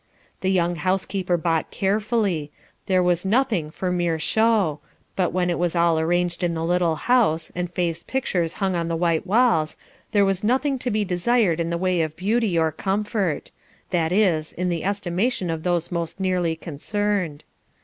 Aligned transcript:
The 0.39 0.49
young 0.49 0.77
housekeeper 0.77 1.37
bought 1.37 1.69
carefully; 1.69 2.49
there 2.87 3.03
was 3.03 3.23
nothing 3.23 3.69
for 3.69 3.91
mere 3.91 4.17
show, 4.17 4.79
but 5.15 5.31
when 5.31 5.51
it 5.51 5.59
was 5.59 5.75
all 5.75 5.99
arranged 5.99 6.43
in 6.43 6.55
the 6.55 6.65
little 6.65 6.95
house, 6.95 7.51
and 7.53 7.69
Faith's 7.71 8.01
pictures 8.01 8.55
hung 8.55 8.75
on 8.75 8.87
the 8.87 8.95
white 8.95 9.27
walls, 9.27 9.77
there 10.11 10.25
was 10.25 10.43
nothing 10.43 10.79
to 10.79 10.89
be 10.89 11.05
desired 11.05 11.59
in 11.59 11.69
the 11.69 11.77
way 11.77 12.01
of 12.01 12.15
beauty 12.17 12.57
or 12.57 12.71
comfort 12.71 13.51
that 13.91 14.11
is, 14.11 14.53
in 14.53 14.69
the 14.69 14.83
estimation 14.83 15.51
of 15.51 15.61
those 15.61 15.91
most 15.91 16.19
nearly 16.19 16.55
concerned. 16.55 17.43